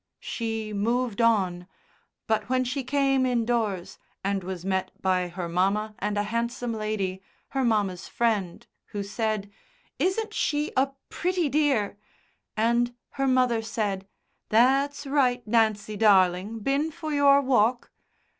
She 0.19 0.73
moved 0.73 1.21
on, 1.21 1.67
but 2.25 2.49
when 2.49 2.63
she 2.63 2.83
came 2.83 3.23
indoors 3.23 3.99
and 4.23 4.43
was 4.43 4.65
met 4.65 4.89
by 4.99 5.27
her 5.27 5.47
mamma 5.47 5.93
and 5.99 6.17
a 6.17 6.23
handsome 6.23 6.73
lady, 6.73 7.21
her 7.49 7.63
mamma's 7.63 8.07
friend, 8.07 8.65
who 8.87 9.03
said: 9.03 9.51
"Isn't 9.99 10.33
she 10.33 10.71
a 10.75 10.89
pretty 11.09 11.49
dear?" 11.49 11.97
and 12.57 12.95
her 13.09 13.27
mother 13.27 13.61
said: 13.61 14.07
"That's 14.49 15.05
right, 15.05 15.45
Nancy 15.45 15.97
darling, 15.97 16.61
been 16.61 16.89
for 16.89 17.11
your 17.13 17.39
walk?" 17.39 17.91